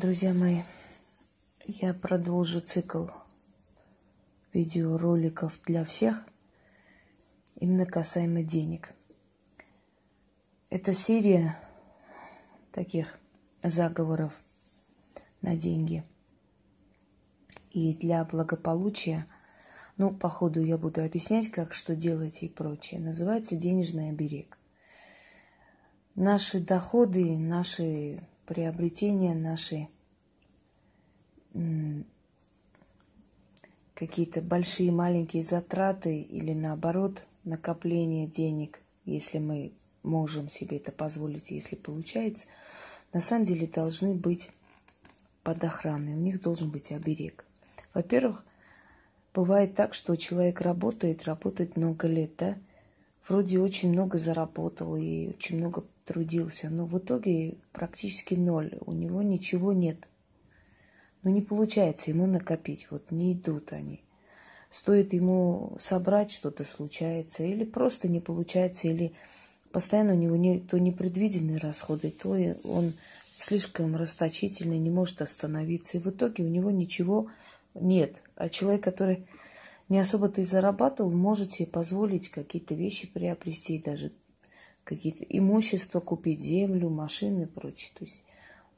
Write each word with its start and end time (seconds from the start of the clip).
Друзья 0.00 0.32
мои, 0.32 0.62
я 1.66 1.92
продолжу 1.92 2.62
цикл 2.62 3.08
видеороликов 4.54 5.60
для 5.66 5.84
всех, 5.84 6.24
именно 7.56 7.84
касаемо 7.84 8.42
денег. 8.42 8.94
Это 10.70 10.94
серия 10.94 11.58
таких 12.72 13.18
заговоров 13.62 14.40
на 15.42 15.54
деньги. 15.54 16.02
И 17.70 17.94
для 17.94 18.24
благополучия, 18.24 19.26
ну, 19.98 20.14
по 20.14 20.30
ходу 20.30 20.62
я 20.62 20.78
буду 20.78 21.04
объяснять, 21.04 21.50
как 21.50 21.74
что 21.74 21.94
делать 21.94 22.42
и 22.42 22.48
прочее. 22.48 23.00
Называется 23.00 23.54
денежный 23.54 24.08
оберег. 24.08 24.56
Наши 26.14 26.58
доходы, 26.58 27.36
наши 27.36 28.26
приобретения, 28.50 29.32
наши 29.32 29.86
какие-то 33.94 34.42
большие 34.42 34.90
маленькие 34.90 35.44
затраты 35.44 36.20
или 36.20 36.52
наоборот 36.52 37.24
накопление 37.44 38.26
денег, 38.26 38.80
если 39.04 39.38
мы 39.38 39.72
можем 40.02 40.50
себе 40.50 40.78
это 40.78 40.90
позволить, 40.90 41.52
если 41.52 41.76
получается, 41.76 42.48
на 43.12 43.20
самом 43.20 43.44
деле 43.44 43.68
должны 43.68 44.16
быть 44.16 44.50
под 45.44 45.62
охраной. 45.62 46.14
У 46.14 46.20
них 46.20 46.42
должен 46.42 46.72
быть 46.72 46.90
оберег. 46.90 47.44
Во-первых, 47.94 48.44
бывает 49.32 49.76
так, 49.76 49.94
что 49.94 50.16
человек 50.16 50.60
работает, 50.60 51.22
работает 51.22 51.76
много 51.76 52.08
лет, 52.08 52.32
да, 52.36 52.58
вроде 53.28 53.60
очень 53.60 53.92
много 53.92 54.18
заработал 54.18 54.96
и 54.96 55.28
очень 55.28 55.58
много 55.58 55.84
трудился, 56.04 56.70
но 56.70 56.86
в 56.86 56.98
итоге 56.98 57.56
практически 57.72 58.34
ноль. 58.34 58.78
У 58.86 58.92
него 58.92 59.22
ничего 59.22 59.72
нет. 59.72 60.08
Но 61.22 61.30
не 61.30 61.42
получается 61.42 62.10
ему 62.10 62.26
накопить. 62.26 62.88
Вот 62.90 63.10
не 63.10 63.34
идут 63.34 63.72
они. 63.72 64.02
Стоит 64.70 65.12
ему 65.12 65.76
собрать 65.80 66.30
что-то 66.30 66.64
случается, 66.64 67.42
или 67.42 67.64
просто 67.64 68.08
не 68.08 68.20
получается, 68.20 68.88
или 68.88 69.12
постоянно 69.72 70.12
у 70.12 70.16
него 70.16 70.36
не, 70.36 70.60
то 70.60 70.78
непредвиденные 70.78 71.58
расходы, 71.58 72.10
то 72.10 72.36
он 72.64 72.92
слишком 73.36 73.96
расточительный, 73.96 74.78
не 74.78 74.90
может 74.90 75.22
остановиться. 75.22 75.98
И 75.98 76.00
в 76.00 76.06
итоге 76.08 76.44
у 76.44 76.48
него 76.48 76.70
ничего 76.70 77.30
нет. 77.74 78.22
А 78.36 78.48
человек, 78.48 78.84
который 78.84 79.26
не 79.88 79.98
особо-то 79.98 80.40
и 80.40 80.44
зарабатывал, 80.44 81.10
может 81.10 81.52
себе 81.52 81.66
позволить 81.66 82.28
какие-то 82.28 82.74
вещи 82.74 83.08
приобрести, 83.08 83.78
даже 83.78 84.12
какие-то 84.84 85.24
имущества 85.24 86.00
купить, 86.00 86.40
землю, 86.40 86.88
машины 86.88 87.44
и 87.44 87.46
прочее. 87.46 87.92
То 87.94 88.04
есть 88.04 88.22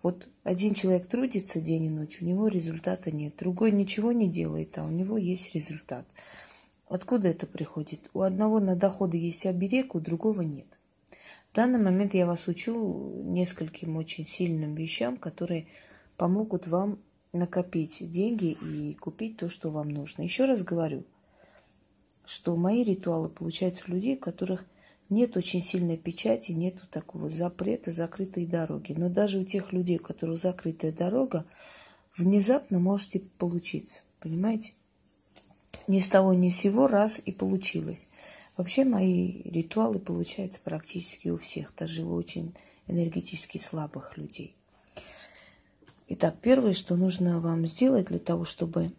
вот 0.03 0.29
один 0.43 0.75
человек 0.75 1.07
трудится 1.07 1.61
день 1.61 1.85
и 1.85 1.91
ночь, 1.91 2.21
у 2.21 2.25
него 2.25 2.49
результата 2.49 3.11
нет. 3.11 3.35
Другой 3.39 3.73
ничего 3.73 4.13
не 4.13 4.29
делает, 4.29 4.77
а 4.79 4.85
у 4.85 4.91
него 4.91 5.17
есть 5.17 5.55
результат. 5.55 6.07
Откуда 6.89 7.29
это 7.29 7.47
приходит? 7.47 8.11
У 8.13 8.23
одного 8.23 8.61
на 8.61 8.77
доходы 8.77 9.17
есть 9.17 9.47
оберег, 9.47 9.95
у 9.95 10.01
другого 10.01 10.43
нет. 10.43 10.67
В 11.53 11.55
данный 11.55 11.79
момент 11.79 12.15
я 12.15 12.27
вас 12.27 12.49
учу 12.49 13.23
нескольким 13.25 13.97
очень 13.97 14.27
сильным 14.27 14.75
вещам, 14.75 15.17
которые 15.17 15.67
помогут 16.17 16.67
вам 16.67 16.99
накопить 17.33 18.11
деньги 18.11 18.53
и 18.53 18.95
купить 18.95 19.37
то, 19.37 19.49
что 19.49 19.71
вам 19.71 19.89
нужно. 19.89 20.23
Еще 20.23 20.45
раз 20.45 20.63
говорю, 20.63 21.05
что 22.25 22.57
мои 22.57 22.85
ритуалы 22.85 23.29
получаются 23.29 23.85
у 23.89 23.93
людей, 23.93 24.17
у 24.17 24.21
которых 24.21 24.65
нет 25.13 25.37
очень 25.37 25.63
сильной 25.63 25.97
печати, 25.97 26.53
нет 26.53 26.83
такого 26.91 27.31
запрета, 27.31 27.93
закрытой 27.93 28.47
дороги. 28.47 28.93
Но 28.93 29.09
даже 29.09 29.39
у 29.39 29.45
тех 29.45 29.73
людей, 29.73 29.99
у 29.99 30.03
которых 30.03 30.39
закрытая 30.39 30.93
дорога, 30.93 31.45
внезапно 32.17 32.79
можете 32.79 33.21
получиться. 33.21 34.03
Понимаете? 34.21 34.73
Ни 35.89 35.99
с 36.01 36.09
того, 36.09 36.35
ни 36.35 36.51
с 36.51 36.57
сего 36.57 36.87
раз 36.87 37.21
и 37.25 37.33
получилось. 37.33 38.09
Вообще 38.57 38.85
мои 38.85 39.43
ритуалы 39.43 39.99
получаются 39.99 40.61
практически 40.63 41.29
у 41.29 41.39
всех, 41.39 41.75
даже 41.77 42.05
у 42.05 42.15
очень 42.15 42.55
энергетически 42.87 43.59
слабых 43.59 44.17
людей. 44.17 44.55
Итак, 46.09 46.37
первое, 46.43 46.75
что 46.75 46.97
нужно 46.97 47.41
вам 47.41 47.67
сделать 47.67 48.09
для 48.09 48.19
того, 48.19 48.45
чтобы 48.45 48.93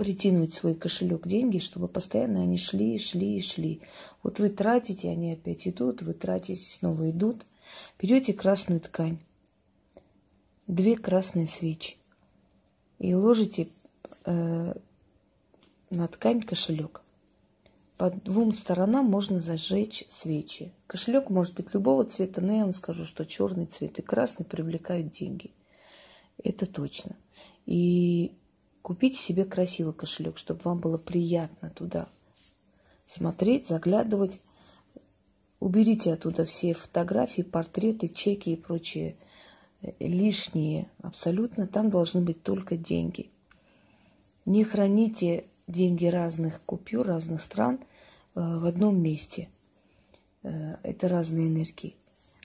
притянуть 0.00 0.54
свой 0.54 0.74
кошелек 0.76 1.26
деньги, 1.26 1.58
чтобы 1.58 1.86
постоянно 1.86 2.40
они 2.40 2.56
шли, 2.56 2.98
шли, 2.98 3.38
шли. 3.42 3.82
Вот 4.22 4.38
вы 4.38 4.48
тратите, 4.48 5.10
они 5.10 5.34
опять 5.34 5.68
идут, 5.68 6.00
вы 6.00 6.14
тратите, 6.14 6.58
снова 6.58 7.10
идут. 7.10 7.44
Берете 8.00 8.32
красную 8.32 8.80
ткань, 8.80 9.18
две 10.66 10.96
красные 10.96 11.46
свечи 11.46 11.98
и 12.98 13.14
ложите 13.14 13.68
э, 14.24 14.72
на 15.90 16.08
ткань 16.08 16.40
кошелек. 16.40 17.02
По 17.98 18.10
двум 18.10 18.54
сторонам 18.54 19.04
можно 19.04 19.38
зажечь 19.42 20.06
свечи. 20.08 20.72
Кошелек 20.86 21.28
может 21.28 21.52
быть 21.52 21.74
любого 21.74 22.04
цвета, 22.04 22.40
но 22.40 22.54
я 22.56 22.64
вам 22.64 22.72
скажу, 22.72 23.04
что 23.04 23.26
черный 23.26 23.66
цвет 23.66 23.98
и 23.98 24.02
красный 24.02 24.46
привлекают 24.46 25.10
деньги. 25.10 25.50
Это 26.42 26.64
точно. 26.64 27.16
И 27.66 28.32
купите 28.82 29.16
себе 29.16 29.44
красивый 29.44 29.94
кошелек, 29.94 30.38
чтобы 30.38 30.60
вам 30.64 30.80
было 30.80 30.98
приятно 30.98 31.70
туда 31.70 32.08
смотреть, 33.06 33.66
заглядывать. 33.66 34.40
Уберите 35.58 36.12
оттуда 36.12 36.44
все 36.44 36.72
фотографии, 36.72 37.42
портреты, 37.42 38.08
чеки 38.08 38.50
и 38.50 38.56
прочие 38.56 39.16
э, 39.82 39.92
лишние. 39.98 40.88
Абсолютно 41.02 41.66
там 41.66 41.90
должны 41.90 42.22
быть 42.22 42.42
только 42.42 42.76
деньги. 42.76 43.30
Не 44.46 44.64
храните 44.64 45.44
деньги 45.66 46.06
разных 46.06 46.62
купюр, 46.62 47.06
разных 47.06 47.42
стран 47.42 47.80
э, 48.34 48.40
в 48.40 48.64
одном 48.64 49.02
месте. 49.02 49.48
Э, 50.42 50.76
это 50.82 51.08
разные 51.08 51.48
энергии. 51.48 51.96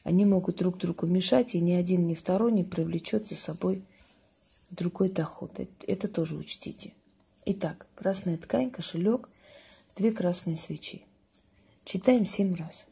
Они 0.03 0.25
могут 0.25 0.57
друг 0.57 0.78
другу 0.78 1.07
мешать, 1.07 1.56
и 1.56 1.59
ни 1.59 1.72
один, 1.72 2.06
ни 2.06 2.13
второй 2.13 2.52
не 2.52 2.63
привлечет 2.63 3.28
за 3.28 3.35
собой 3.35 3.84
другой 4.69 5.09
доход. 5.09 5.59
Это 5.87 6.07
тоже 6.07 6.35
учтите. 6.35 6.93
Итак, 7.45 7.87
красная 7.95 8.37
ткань, 8.37 8.71
кошелек, 8.71 9.29
две 9.95 10.11
красные 10.11 10.55
свечи. 10.55 11.03
Читаем 11.83 12.25
семь 12.25 12.55
раз. 12.55 12.87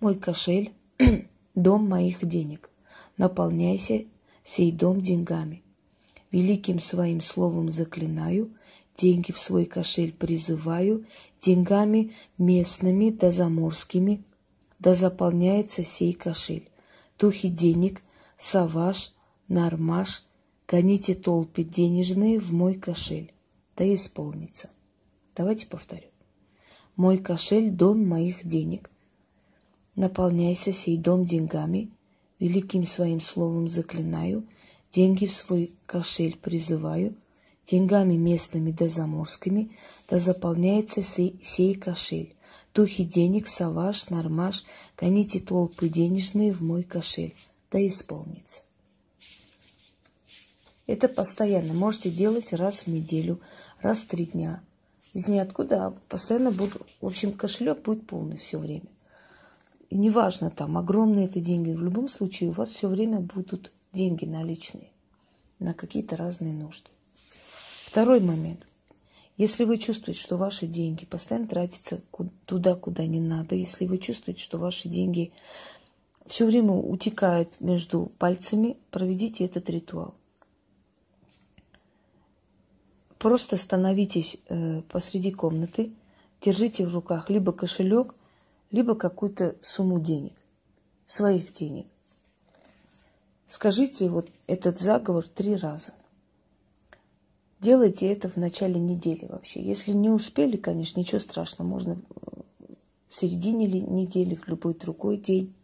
Мой 0.00 0.14
кошель, 0.16 0.74
дом 1.54 1.88
моих 1.88 2.24
денег. 2.26 2.70
Наполняйся 3.16 4.04
сей 4.42 4.72
дом 4.72 5.00
деньгами. 5.00 5.62
Великим 6.30 6.80
своим 6.80 7.20
словом 7.20 7.70
заклинаю, 7.70 8.52
деньги 8.96 9.32
в 9.32 9.40
свой 9.40 9.64
кошель 9.64 10.12
призываю, 10.12 11.06
деньгами 11.40 12.12
местными 12.36 13.10
да 13.10 13.30
заморскими, 13.30 14.22
да 14.78 14.94
заполняется 14.94 15.82
сей 15.84 16.12
кошель. 16.12 16.68
Духи 17.18 17.48
денег, 17.48 18.02
саваж, 18.36 19.13
нармаш, 19.48 20.24
гоните 20.68 21.14
толпы 21.14 21.62
денежные 21.62 22.38
в 22.38 22.52
мой 22.52 22.74
кошель, 22.74 23.32
да 23.76 23.92
исполнится. 23.94 24.70
Давайте 25.36 25.66
повторю. 25.66 26.08
Мой 26.96 27.18
кошель– 27.18 27.70
дом 27.72 28.06
моих 28.06 28.46
денег. 28.46 28.90
Наполняйся 29.96 30.72
сей 30.72 30.96
дом 30.96 31.24
деньгами, 31.24 31.90
великим 32.38 32.84
своим 32.84 33.20
словом 33.20 33.68
заклинаю– 33.68 34.44
деньги 34.94 35.26
в 35.26 35.34
свой 35.34 35.74
кошель 35.86 36.36
призываю, 36.36 37.16
деньгами 37.66 38.14
местными 38.14 38.70
да 38.70 38.88
заморскими, 38.88 39.70
да 40.08 40.18
заполняется 40.18 41.02
сей, 41.02 41.36
сей 41.42 41.74
кошель. 41.74 42.34
Духи 42.74 43.04
денег, 43.04 43.48
саваш, 43.48 44.10
нормаш, 44.10 44.64
гоните 44.96 45.40
толпы 45.40 45.88
денежные 45.88 46.52
в 46.52 46.60
мой 46.60 46.82
кошель, 46.84 47.34
да 47.70 47.84
исполнится. 47.86 48.62
Это 50.86 51.08
постоянно. 51.08 51.72
Можете 51.72 52.10
делать 52.10 52.52
раз 52.52 52.82
в 52.82 52.86
неделю, 52.88 53.40
раз 53.80 54.02
в 54.02 54.08
три 54.08 54.26
дня. 54.26 54.62
Из 55.14 55.28
ниоткуда 55.28 55.86
а 55.86 55.90
постоянно 56.08 56.50
буду... 56.50 56.80
В 57.00 57.06
общем, 57.06 57.32
кошелек 57.32 57.82
будет 57.82 58.06
полный 58.06 58.36
все 58.36 58.58
время. 58.58 58.88
И 59.90 59.96
неважно, 59.96 60.50
там, 60.50 60.76
огромные 60.76 61.26
это 61.26 61.40
деньги. 61.40 61.70
В 61.70 61.82
любом 61.82 62.08
случае, 62.08 62.50
у 62.50 62.52
вас 62.52 62.70
все 62.70 62.88
время 62.88 63.20
будут 63.20 63.72
деньги 63.92 64.24
наличные 64.24 64.90
на 65.58 65.72
какие-то 65.72 66.16
разные 66.16 66.52
нужды. 66.52 66.90
Второй 67.86 68.20
момент. 68.20 68.66
Если 69.36 69.64
вы 69.64 69.78
чувствуете, 69.78 70.20
что 70.20 70.36
ваши 70.36 70.66
деньги 70.66 71.06
постоянно 71.06 71.48
тратятся 71.48 72.00
туда, 72.46 72.76
куда 72.76 73.06
не 73.06 73.20
надо, 73.20 73.54
если 73.54 73.86
вы 73.86 73.98
чувствуете, 73.98 74.42
что 74.42 74.58
ваши 74.58 74.88
деньги 74.88 75.32
все 76.26 76.46
время 76.46 76.72
утекают 76.72 77.60
между 77.60 78.12
пальцами, 78.18 78.76
проведите 78.90 79.44
этот 79.44 79.68
ритуал. 79.70 80.14
Просто 83.18 83.56
становитесь 83.56 84.36
э, 84.48 84.82
посреди 84.82 85.30
комнаты, 85.30 85.92
держите 86.40 86.86
в 86.86 86.94
руках 86.94 87.30
либо 87.30 87.52
кошелек, 87.52 88.14
либо 88.70 88.94
какую-то 88.94 89.56
сумму 89.62 90.00
денег, 90.00 90.34
своих 91.06 91.52
денег. 91.52 91.86
скажите 93.46 94.08
вот 94.08 94.28
этот 94.46 94.78
заговор 94.78 95.28
три 95.28 95.54
раза. 95.56 95.92
Делайте 97.60 98.12
это 98.12 98.28
в 98.28 98.36
начале 98.36 98.78
недели 98.78 99.26
вообще. 99.26 99.62
Если 99.62 99.92
не 99.92 100.10
успели, 100.10 100.56
конечно, 100.56 101.00
ничего 101.00 101.18
страшного, 101.18 101.68
можно 101.68 102.02
в 103.08 103.14
середине 103.14 103.66
недели, 103.66 104.34
в 104.34 104.48
любой 104.48 104.74
другой 104.74 105.18
день. 105.18 105.54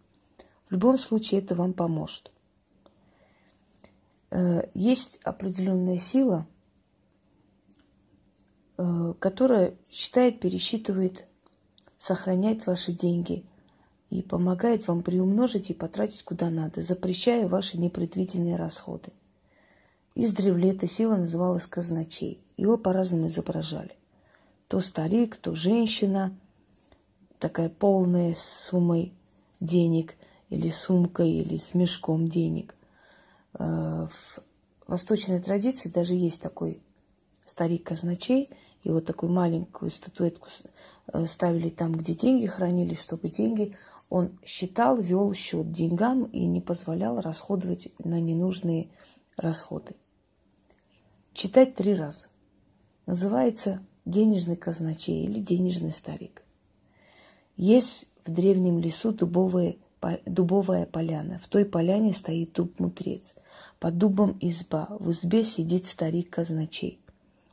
В 0.69 0.73
любом 0.73 0.97
случае 0.97 1.41
это 1.41 1.55
вам 1.57 1.73
поможет. 1.73 2.31
Э, 4.31 4.63
есть 4.73 5.19
определенная 5.25 5.99
сила, 5.99 6.47
э, 6.47 6.60
которая 9.19 9.75
считает, 9.91 10.41
пересчитывает, 10.41 11.27
сохраняет 11.99 12.67
ваши 12.67 12.93
деньги 12.93 13.45
и 14.11 14.23
помогает 14.23 14.87
вам 14.89 15.03
приумножить 15.03 15.71
и 15.71 15.75
потратить 15.75 16.23
куда 16.23 16.51
надо, 16.51 16.83
запрещая 16.83 17.49
ваши 17.49 17.79
непредвиденные 17.79 18.57
расходы. 18.57 19.13
Издревле 20.15 20.71
эта 20.71 20.87
сила 20.87 21.17
называлась 21.17 21.67
казначей. 21.67 22.41
Его 22.57 22.77
по-разному 22.77 23.29
изображали. 23.29 23.97
То 24.69 24.81
старик, 24.81 25.37
то 25.37 25.55
женщина– 25.55 26.37
такая 27.41 27.71
полная 27.71 28.35
с 28.35 28.43
суммой 28.43 29.13
денег 29.59 30.15
или 30.51 30.71
сумкой, 30.71 31.31
или 31.31 31.57
с 31.57 31.75
мешком 31.75 32.29
денег. 32.29 32.77
Э, 33.59 34.07
в 34.07 34.39
восточной 34.87 35.41
традиции 35.41 35.89
даже 35.89 36.15
есть 36.15 36.41
такой 36.41 36.81
старик 37.45 37.85
казначей, 37.85 38.51
и 38.83 38.91
вот 38.91 39.05
такую 39.05 39.33
маленькую 39.33 39.91
статуэтку 39.91 40.49
э, 41.13 41.27
ставили 41.27 41.69
там, 41.69 41.93
где 41.93 42.15
деньги 42.15 42.47
хранились, 42.47 43.01
чтобы 43.01 43.29
деньги 43.29 43.77
он 44.09 44.39
считал, 44.45 44.97
вел 44.97 45.33
счет 45.35 45.71
деньгам 45.71 46.25
и 46.25 46.47
не 46.47 46.61
позволял 46.61 47.21
расходовать 47.21 47.89
на 48.03 48.21
ненужные 48.21 48.89
расходы. 49.37 49.95
Читать 51.33 51.77
три 51.77 51.95
раза. 51.95 52.27
Называется 53.07 53.81
денежный 54.05 54.57
казначей 54.57 55.25
или 55.25 55.39
денежный 55.39 55.93
старик. 55.93 56.43
Есть 57.57 58.07
в 58.25 58.33
древнем 58.33 58.81
лесу 58.81 59.13
дубовая, 59.13 59.77
дубовая 60.27 60.87
поляна. 60.87 61.39
В 61.39 61.47
той 61.47 61.65
поляне 61.65 62.13
стоит 62.13 62.53
дуб-мудрец. 62.53 63.37
Под 63.79 63.97
дубом 63.97 64.37
изба. 64.41 64.89
В 64.99 65.13
избе 65.13 65.45
сидит 65.45 65.87
старик 65.87 66.31
казначей. 66.31 67.00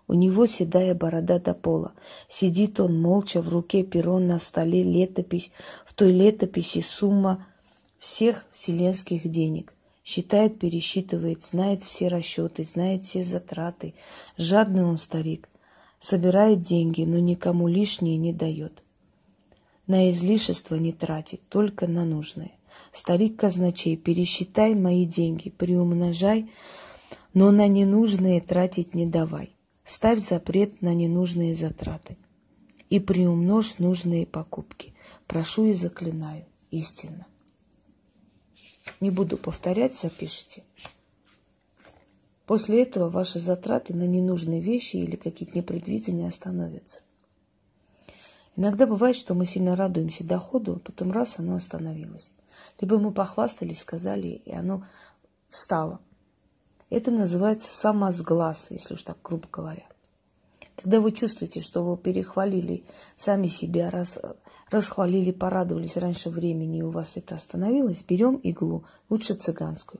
У 0.08 0.14
него 0.14 0.46
седая 0.46 0.94
борода 0.96 1.40
до 1.40 1.54
пола. 1.54 1.94
Сидит 2.30 2.80
он 2.80 3.00
молча, 3.00 3.42
в 3.42 3.50
руке 3.50 3.84
перо, 3.84 4.20
на 4.20 4.40
столе 4.40 4.84
летопись. 4.84 5.52
В 5.86 5.94
той 5.94 6.12
летописи 6.12 6.82
сумма 6.82 7.46
всех 8.00 8.46
вселенских 8.52 9.28
денег. 9.28 9.74
Считает, 10.04 10.60
пересчитывает, 10.60 11.44
знает 11.44 11.84
все 11.84 12.08
расчеты, 12.08 12.64
знает 12.64 13.04
все 13.04 13.24
затраты. 13.24 13.94
Жадный 14.38 14.86
он 14.86 14.98
старик. 14.98 15.50
Собирает 16.00 16.62
деньги, 16.62 17.02
но 17.02 17.20
никому 17.20 17.68
лишние 17.68 18.18
не 18.18 18.32
дает 18.32 18.84
на 19.88 20.12
излишество 20.12 20.76
не 20.76 20.92
тратить, 20.92 21.48
только 21.50 21.88
на 21.88 22.06
нужное. 22.06 22.52
Старик 22.92 23.38
казначей, 23.38 23.98
пересчитай 23.98 24.76
мои 24.76 25.06
деньги, 25.06 25.50
приумножай, 25.50 26.50
но 27.34 27.52
на 27.52 27.68
ненужные 27.68 28.42
тратить 28.42 28.94
не 28.94 29.06
давай. 29.06 29.57
Ставь 29.88 30.20
запрет 30.20 30.82
на 30.82 30.94
ненужные 30.94 31.56
затраты 31.56 32.18
и 32.90 33.00
приумножь 33.00 33.78
нужные 33.78 34.28
покупки. 34.28 34.94
Прошу 35.28 35.64
и 35.64 35.72
заклинаю, 35.72 36.46
истинно. 36.72 37.26
Не 39.00 39.12
буду 39.12 39.38
повторять, 39.38 39.96
запишите. 39.96 40.66
После 42.46 42.84
этого 42.84 43.10
ваши 43.10 43.40
затраты 43.40 43.94
на 43.94 44.06
ненужные 44.06 44.60
вещи 44.60 44.98
или 44.98 45.16
какие-то 45.16 45.58
непредвиденные 45.58 46.28
остановятся. 46.28 47.04
Иногда 48.58 48.88
бывает, 48.88 49.16
что 49.16 49.36
мы 49.36 49.46
сильно 49.46 49.78
радуемся 49.78 50.26
доходу, 50.26 50.76
а 50.76 50.80
потом 50.80 51.14
раз 51.14 51.40
оно 51.40 51.56
остановилось. 51.56 52.34
Либо 52.82 53.00
мы 53.00 53.14
похвастались, 53.14 53.80
сказали, 53.80 54.42
и 54.44 54.52
оно 54.52 54.84
встало. 55.48 56.02
Это 56.90 57.12
называется 57.12 57.70
самосглаз, 57.70 58.72
если 58.72 58.94
уж 58.94 59.04
так 59.04 59.18
грубо 59.24 59.48
говоря. 59.52 59.88
Когда 60.76 61.02
вы 61.02 61.12
чувствуете, 61.12 61.60
что 61.60 61.84
вы 61.84 61.98
перехвалили 61.98 62.84
сами 63.16 63.48
себя, 63.48 63.90
раз, 63.90 64.20
расхвалили, 64.70 65.32
порадовались 65.32 65.98
раньше 65.98 66.30
времени, 66.30 66.80
и 66.80 66.84
у 66.84 66.92
вас 66.92 67.18
это 67.18 67.36
остановилось, 67.36 68.04
берем 68.04 68.36
иглу, 68.36 68.86
лучше 69.10 69.34
цыганскую, 69.34 70.00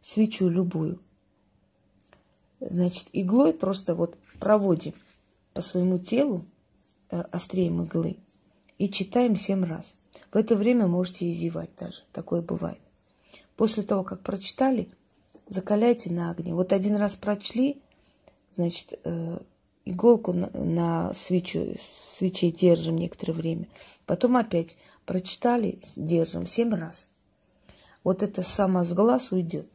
свечу 0.00 0.48
любую. 0.48 1.00
Значит, 2.60 3.08
иглой 3.12 3.54
просто 3.54 3.94
вот 3.94 4.16
проводим 4.38 4.94
по 5.54 5.62
своему 5.62 5.98
телу 5.98 6.44
Э, 7.12 7.20
острее 7.30 7.66
иглы. 7.66 8.16
И 8.78 8.88
читаем 8.88 9.36
семь 9.36 9.64
раз. 9.64 9.96
В 10.32 10.36
это 10.36 10.56
время 10.56 10.86
можете 10.86 11.26
и 11.26 11.30
зевать 11.30 11.70
даже. 11.78 12.04
Такое 12.10 12.40
бывает. 12.40 12.80
После 13.54 13.82
того, 13.82 14.02
как 14.02 14.22
прочитали, 14.22 14.88
закаляйте 15.46 16.12
на 16.12 16.30
огне. 16.30 16.54
Вот 16.54 16.72
один 16.72 16.96
раз 16.96 17.14
прочли, 17.14 17.82
значит, 18.56 18.98
э, 19.04 19.38
иголку 19.84 20.32
на, 20.32 20.50
на 20.50 21.14
свечу, 21.14 21.74
свечей 21.78 22.52
держим 22.52 22.96
некоторое 22.96 23.32
время. 23.32 23.68
Потом 24.06 24.36
опять 24.36 24.78
прочитали, 25.06 25.78
держим 25.96 26.46
семь 26.46 26.74
раз. 26.74 27.08
Вот 28.04 28.22
это 28.22 28.42
сама 28.42 28.84
с 28.84 28.92
глаз 28.94 29.32
уйдет. 29.32 29.68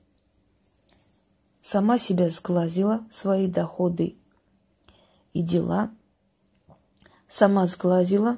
Сама 1.62 1.98
себя 1.98 2.30
сглазила, 2.30 3.06
свои 3.10 3.48
доходы 3.48 4.16
и 5.34 5.42
дела– 5.42 5.92
Сама 7.28 7.66
сглазила, 7.66 8.38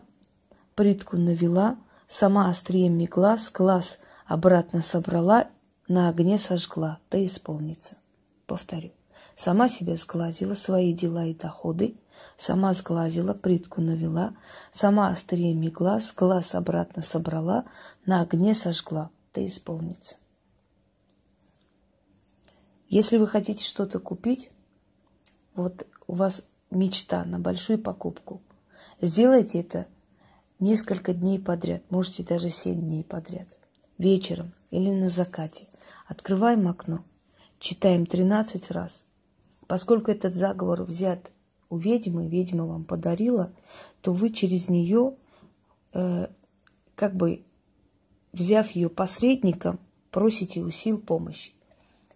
притку 0.74 1.16
навела, 1.16 1.78
сама 2.08 2.50
острием 2.50 2.98
глаз, 3.06 3.52
глаз 3.52 4.00
обратно 4.26 4.82
собрала, 4.82 5.48
на 5.90 6.08
огне 6.08 6.38
сожгла, 6.38 7.00
да 7.12 7.24
исполнится. 7.26 7.98
Повторю. 8.48 8.92
Сама 9.36 9.68
себя 9.68 9.98
сглазила, 9.98 10.54
свои 10.54 10.94
дела 10.94 11.26
и 11.26 11.34
доходы, 11.34 11.98
сама 12.38 12.74
сглазила, 12.74 13.34
притку 13.34 13.82
навела, 13.82 14.34
сама 14.72 15.10
острием 15.10 15.62
глаз, 15.70 16.14
глаз 16.14 16.56
обратно 16.56 17.02
собрала, 17.02 17.66
на 18.06 18.22
огне 18.22 18.56
сожгла, 18.56 19.10
да 19.34 19.46
исполнится. 19.46 20.16
Если 22.88 23.18
вы 23.18 23.28
хотите 23.28 23.66
что-то 23.66 24.00
купить, 24.00 24.50
вот 25.54 25.86
у 26.08 26.14
вас 26.14 26.48
мечта 26.72 27.26
на 27.26 27.38
большую 27.38 27.80
покупку– 27.80 28.42
Сделайте 29.02 29.62
это 29.62 29.88
несколько 30.60 31.14
дней 31.14 31.40
подряд, 31.40 31.84
можете 31.90 32.24
даже 32.24 32.50
семь 32.50 32.82
дней 32.82 33.04
подряд. 33.04 33.48
Вечером 33.98 34.54
или 34.72 34.90
на 34.90 35.08
закате. 35.08 35.68
Открываем 36.10 36.68
окно, 36.68 37.04
читаем 37.60 38.08
13 38.08 38.72
раз. 38.72 39.06
Поскольку 39.68 40.10
этот 40.10 40.34
заговор 40.34 40.82
взят 40.82 41.32
у 41.70 41.78
ведьмы, 41.78 42.28
ведьма 42.28 42.66
вам 42.66 42.84
подарила, 42.84 43.52
то 44.02 44.12
вы 44.12 44.32
через 44.32 44.70
нее, 44.70 45.14
э, 45.94 46.26
как 46.96 47.14
бы 47.14 47.44
взяв 48.34 48.72
ее 48.72 48.90
посредником, 48.90 49.80
просите 50.10 50.62
у 50.62 50.72
сил 50.72 50.98
помощи. 50.98 51.52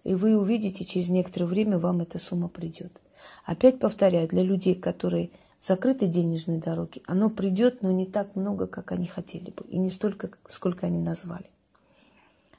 И 0.03 0.15
вы 0.15 0.39
увидите, 0.39 0.85
через 0.85 1.09
некоторое 1.09 1.45
время 1.45 1.77
вам 1.77 2.01
эта 2.01 2.17
сумма 2.17 2.47
придет. 2.47 2.99
Опять 3.45 3.77
повторяю, 3.77 4.27
для 4.27 4.41
людей, 4.41 4.73
которые 4.73 5.29
закрыты 5.59 6.07
денежные 6.07 6.57
дороги, 6.57 7.03
оно 7.05 7.29
придет, 7.29 7.83
но 7.83 7.91
не 7.91 8.07
так 8.07 8.35
много, 8.35 8.65
как 8.65 8.91
они 8.91 9.05
хотели 9.05 9.51
бы, 9.51 9.63
и 9.69 9.77
не 9.77 9.91
столько, 9.91 10.31
сколько 10.47 10.87
они 10.87 10.97
назвали. 10.97 11.52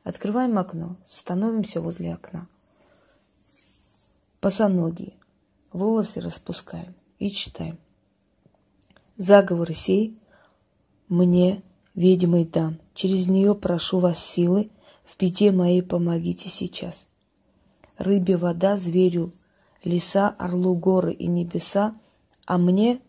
Открываем 0.05 0.59
окно, 0.59 0.97
становимся 1.03 1.81
возле 1.81 2.13
окна. 2.13 2.47
Босоногие, 4.43 5.15
волосы 5.73 6.21
распускаем 6.21 6.95
и 7.19 7.31
читаем. 7.31 7.79
Заговор 9.17 9.75
сей 9.75 10.19
мне, 11.09 11.63
ведьмой 11.95 12.45
дан, 12.45 12.81
через 12.93 13.29
нее 13.29 13.55
прошу 13.55 13.99
вас 13.99 14.19
силы, 14.19 14.71
в 15.05 15.19
беде 15.19 15.53
моей 15.53 15.83
помогите 15.83 16.51
сейчас. 16.51 17.07
Рыбе 17.97 18.37
вода, 18.37 18.77
зверю 18.77 19.33
леса, 19.85 20.35
орлу 20.39 20.77
горы 20.77 21.13
и 21.15 21.27
небеса, 21.27 21.95
а 22.47 22.59
мне 22.59 23.01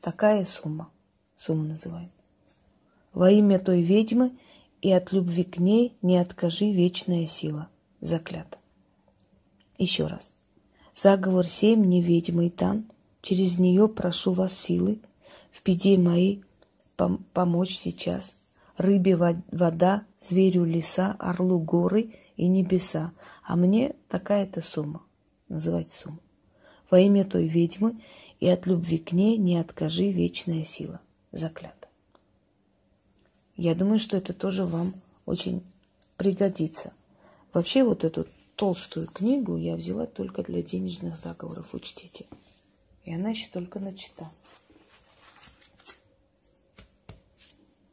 такая 0.00 0.46
сумма, 0.46 0.90
сумма 1.36 1.64
называем. 1.64 2.10
Во 3.12 3.30
имя 3.30 3.58
той 3.58 3.82
ведьмы 3.82 4.38
и 4.82 4.92
от 4.92 5.12
любви 5.12 5.44
к 5.44 5.58
ней 5.58 5.96
не 6.02 6.18
откажи 6.18 6.70
вечная 6.70 7.26
сила, 7.26 7.68
заклята. 8.00 8.58
Еще 9.78 10.06
раз. 10.06 10.34
Заговор 10.94 11.46
семь 11.46 11.80
мне 11.80 12.02
ведьмой 12.02 12.50
дан, 12.50 12.84
через 13.22 13.58
нее 13.58 13.88
прошу 13.88 14.32
вас 14.32 14.52
силы, 14.52 15.00
в 15.50 15.62
беде 15.64 15.98
моей 15.98 16.42
пом- 16.96 17.22
помочь 17.32 17.76
сейчас. 17.76 18.36
рыбе 18.76 19.16
вода, 19.16 20.04
зверю 20.18 20.64
леса, 20.64 21.16
орлу 21.18 21.60
горы 21.60 22.14
и 22.36 22.48
небеса. 22.48 23.12
А 23.44 23.56
мне 23.56 23.94
такая-то 24.08 24.62
сумма. 24.62 25.02
Называть 25.48 25.90
сумму. 25.90 26.20
Во 26.90 26.98
имя 26.98 27.24
той 27.24 27.46
ведьмы 27.46 28.00
и 28.38 28.48
от 28.48 28.66
любви 28.66 28.98
к 28.98 29.12
ней 29.12 29.36
не 29.36 29.58
откажи 29.58 30.10
вечная 30.10 30.64
сила. 30.64 31.00
Заклято. 31.32 31.88
Я 33.60 33.74
думаю, 33.74 33.98
что 33.98 34.16
это 34.16 34.32
тоже 34.32 34.64
вам 34.64 34.94
очень 35.26 35.62
пригодится. 36.16 36.94
Вообще 37.52 37.84
вот 37.84 38.04
эту 38.04 38.26
толстую 38.56 39.06
книгу 39.06 39.58
я 39.58 39.76
взяла 39.76 40.06
только 40.06 40.42
для 40.42 40.62
денежных 40.62 41.18
заговоров, 41.18 41.74
учтите. 41.74 42.24
И 43.04 43.12
она 43.12 43.28
еще 43.28 43.50
только 43.52 43.78
начата. 43.78 44.30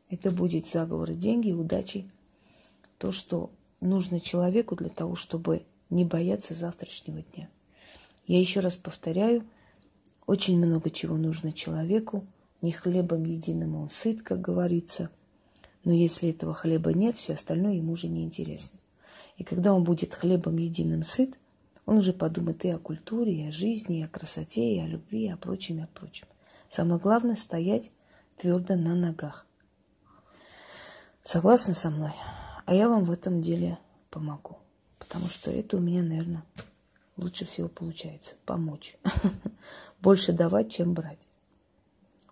Это 0.09 0.31
будет 0.31 0.65
заговоры 0.65 1.15
деньги, 1.15 1.51
удачи. 1.51 2.09
То, 2.97 3.11
что 3.11 3.51
нужно 3.81 4.21
человеку 4.21 4.77
для 4.77 4.87
того, 4.87 5.15
чтобы 5.15 5.65
не 5.89 6.05
бояться 6.05 6.53
завтрашнего 6.53 7.23
дня. 7.33 7.49
Я 8.25 8.39
еще 8.39 8.61
раз 8.61 8.77
повторяю, 8.77 9.45
очень 10.27 10.57
много 10.57 10.91
чего 10.91 11.17
нужно 11.17 11.51
человеку. 11.51 12.25
Не 12.61 12.71
хлебом 12.71 13.25
единым 13.25 13.75
он 13.75 13.89
сыт, 13.89 14.21
как 14.21 14.39
говорится. 14.39 15.09
Но 15.87 15.93
если 15.93 16.31
этого 16.31 16.53
хлеба 16.53 16.91
нет, 16.91 17.15
все 17.15 17.35
остальное 17.35 17.75
ему 17.75 17.93
уже 17.93 18.09
не 18.09 18.25
интересно. 18.25 18.77
И 19.37 19.45
когда 19.45 19.73
он 19.73 19.85
будет 19.85 20.13
хлебом 20.13 20.57
единым 20.57 21.03
сыт, 21.03 21.39
он 21.85 21.99
уже 21.99 22.11
подумает 22.11 22.65
и 22.65 22.69
о 22.71 22.77
культуре, 22.77 23.33
и 23.33 23.47
о 23.47 23.53
жизни, 23.53 23.99
и 23.99 24.03
о 24.03 24.09
красоте, 24.09 24.75
и 24.75 24.81
о 24.81 24.85
любви, 24.85 25.27
и 25.27 25.31
о 25.31 25.37
прочем, 25.37 25.77
и 25.77 25.83
о 25.83 25.87
прочем. 25.87 26.27
Самое 26.67 26.99
главное– 26.99 27.35
стоять 27.37 27.91
твердо 28.35 28.75
на 28.75 28.95
ногах. 28.95 29.45
Согласны 31.23 31.73
со 31.73 31.89
мной? 31.89 32.11
А 32.65 32.73
я 32.73 32.89
вам 32.89 33.05
в 33.05 33.11
этом 33.11 33.41
деле 33.41 33.79
помогу. 34.09 34.57
Потому 34.99 35.29
что 35.29 35.51
это 35.51 35.77
у 35.77 35.79
меня, 35.79 36.03
наверное, 36.03 36.43
лучше 37.15 37.45
всего 37.45 37.69
получается. 37.69 38.35
Помочь. 38.45 38.97
Больше 40.01 40.33
давать, 40.33 40.69
чем 40.69 40.93
брать. 40.93 41.25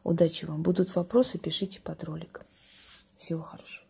Удачи 0.04 0.44
вам. 0.44 0.62
Будут 0.62 0.94
вопросы, 0.94 1.38
пишите 1.38 1.80
под 1.80 2.04
роликом. 2.04 2.44
Всего 3.18 3.42
хорошего. 3.42 3.88